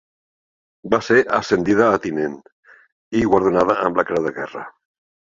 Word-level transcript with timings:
Va 0.93 0.99
ser 1.07 1.17
ascendida 1.39 1.89
a 1.97 1.99
tinent 2.05 2.37
i 3.19 3.21
guardonada 3.33 3.75
amb 3.83 4.01
la 4.01 4.07
Creu 4.11 4.23
de 4.29 4.33
Guerra. 4.39 4.65